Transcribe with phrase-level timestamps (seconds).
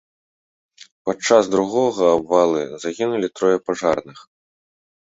[1.09, 4.19] Падчас другога абвалы загінулі трое пажарных.